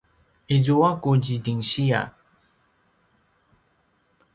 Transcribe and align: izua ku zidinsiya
izua 0.55 0.89
ku 1.01 1.09
zidinsiya 1.23 2.01